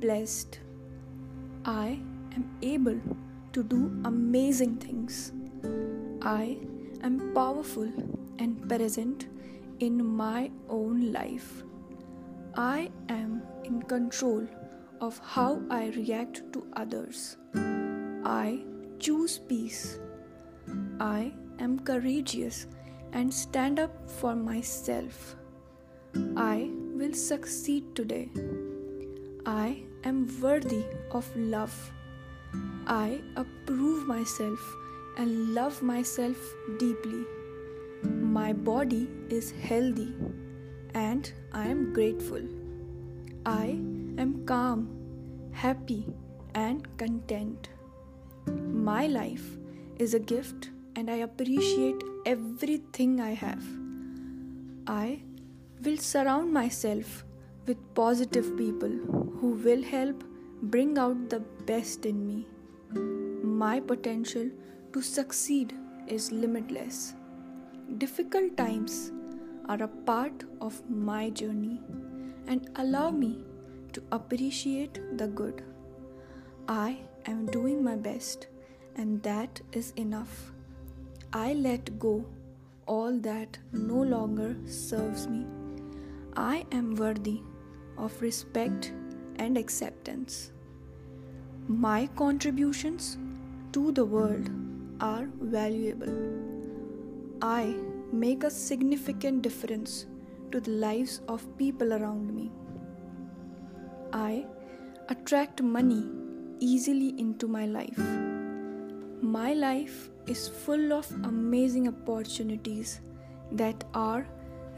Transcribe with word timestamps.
blessed. 0.00 0.58
I 1.64 2.00
am 2.34 2.44
able 2.62 2.98
to 3.52 3.62
do 3.62 3.92
amazing 4.04 4.76
things. 4.76 5.32
I 6.22 6.58
am 7.02 7.32
powerful 7.34 7.92
and 8.38 8.68
present 8.68 9.26
in 9.80 10.04
my 10.04 10.50
own 10.68 11.12
life. 11.12 11.62
I 12.56 12.90
am 13.08 13.42
in 13.64 13.82
control 13.82 14.46
of 15.00 15.20
how 15.22 15.60
I 15.70 15.88
react 15.88 16.42
to 16.54 16.66
others. 16.74 17.36
I 18.24 18.64
choose 18.98 19.38
peace. 19.38 19.98
I 20.98 21.32
am 21.58 21.80
courageous 21.80 22.66
and 23.12 23.32
stand 23.32 23.78
up 23.78 24.10
for 24.10 24.34
myself. 24.34 25.36
I 26.36 26.70
will 26.94 27.12
succeed 27.12 27.94
today. 27.94 28.28
I 29.46 29.82
am 30.04 30.28
worthy 30.40 30.84
of 31.12 31.28
love. 31.36 31.74
I 32.86 33.20
approve 33.36 34.06
myself 34.06 34.60
and 35.16 35.54
love 35.54 35.82
myself 35.82 36.36
deeply. 36.78 37.24
My 38.02 38.52
body 38.52 39.08
is 39.28 39.50
healthy 39.50 40.14
and 40.94 41.32
I 41.52 41.66
am 41.66 41.92
grateful. 41.92 42.42
I 43.46 43.78
am 44.18 44.44
calm, 44.46 44.88
happy, 45.52 46.06
and 46.54 46.86
content. 46.98 47.68
My 48.46 49.06
life 49.06 49.56
is 49.98 50.14
a 50.14 50.18
gift 50.18 50.70
and 50.96 51.10
I 51.10 51.16
appreciate 51.16 52.02
everything 52.26 53.20
I 53.20 53.34
have. 53.34 53.64
I 54.86 55.22
will 55.82 55.96
surround 55.96 56.52
myself 56.52 57.24
with 57.66 57.78
positive 57.94 58.56
people 58.56 58.90
who 59.40 59.52
will 59.64 59.82
help 59.82 60.24
bring 60.62 60.98
out 60.98 61.30
the 61.30 61.40
best 61.66 62.06
in 62.06 62.26
me. 62.26 62.46
My 63.42 63.80
potential 63.80 64.50
to 64.92 65.00
succeed 65.00 65.72
is 66.06 66.32
limitless. 66.32 67.14
Difficult 67.98 68.56
times 68.56 69.12
are 69.68 69.82
a 69.82 69.88
part 69.88 70.44
of 70.60 70.82
my 70.88 71.30
journey 71.30 71.80
and 72.46 72.68
allow 72.76 73.10
me 73.10 73.44
to 73.92 74.02
appreciate 74.12 75.00
the 75.16 75.28
good. 75.28 75.62
I 76.68 76.98
am 77.26 77.46
doing 77.46 77.82
my 77.82 77.96
best, 77.96 78.46
and 78.96 79.22
that 79.22 79.60
is 79.72 79.92
enough. 79.96 80.52
I 81.32 81.54
let 81.54 81.98
go 81.98 82.24
all 82.86 83.18
that 83.18 83.58
no 83.72 84.02
longer 84.02 84.56
serves 84.66 85.26
me. 85.28 85.46
I 86.36 86.64
am 86.70 86.94
worthy 86.94 87.42
of 87.98 88.20
respect 88.22 88.92
and 89.36 89.58
acceptance. 89.58 90.52
My 91.66 92.08
contributions 92.16 93.18
to 93.72 93.92
the 93.92 94.04
world 94.04 94.48
are 95.00 95.28
valuable. 95.40 96.14
I 97.42 97.74
make 98.12 98.44
a 98.44 98.50
significant 98.50 99.42
difference 99.42 100.06
to 100.52 100.60
the 100.60 100.70
lives 100.70 101.20
of 101.28 101.46
people 101.56 101.92
around 101.92 102.34
me. 102.34 102.50
I 104.12 104.46
attract 105.08 105.62
money 105.62 106.08
easily 106.60 107.18
into 107.18 107.48
my 107.48 107.66
life. 107.66 107.98
My 109.22 109.52
life 109.52 110.10
is 110.26 110.48
full 110.48 110.92
of 110.92 111.10
amazing 111.24 111.88
opportunities 111.88 113.00
that 113.52 113.84
are 113.94 114.26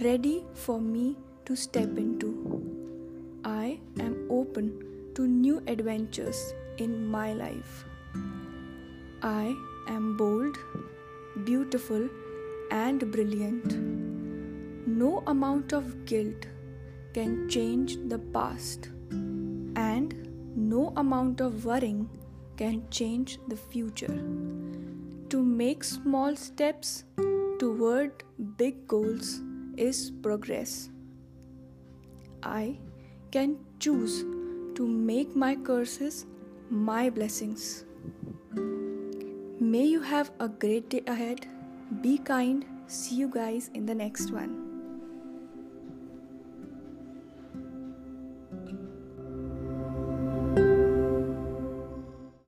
ready 0.00 0.44
for 0.54 0.80
me 0.80 1.16
to 1.48 1.56
step 1.56 1.96
into. 1.96 2.28
I 3.42 3.80
am 3.98 4.16
open 4.28 4.66
to 5.14 5.26
new 5.26 5.62
adventures 5.66 6.52
in 6.76 7.06
my 7.12 7.32
life. 7.32 7.86
I 9.22 9.54
am 9.88 10.18
bold, 10.18 10.58
beautiful, 11.44 12.06
and 12.70 13.10
brilliant. 13.10 13.78
No 14.86 15.22
amount 15.26 15.72
of 15.72 16.04
guilt 16.04 16.44
can 17.14 17.48
change 17.48 17.96
the 18.08 18.18
past, 18.18 18.90
and 19.10 20.14
no 20.54 20.92
amount 20.96 21.40
of 21.40 21.64
worrying 21.64 22.10
can 22.58 22.82
change 22.90 23.38
the 23.48 23.56
future. 23.56 24.20
To 25.30 25.42
make 25.42 25.82
small 25.82 26.36
steps 26.36 27.04
toward 27.58 28.22
big 28.58 28.86
goals 28.86 29.40
is 29.78 30.10
progress. 30.22 30.90
I 32.42 32.78
can 33.30 33.58
choose 33.78 34.24
to 34.74 34.86
make 34.86 35.34
my 35.34 35.56
curses 35.56 36.26
my 36.70 37.10
blessings. 37.10 37.84
May 39.60 39.84
you 39.84 40.00
have 40.00 40.30
a 40.38 40.48
great 40.48 40.88
day 40.88 41.02
ahead. 41.06 41.46
Be 42.00 42.18
kind. 42.18 42.64
See 42.86 43.16
you 43.16 43.28
guys 43.28 43.70
in 43.74 43.86
the 43.86 43.94
next 43.94 44.30
one. 44.30 44.67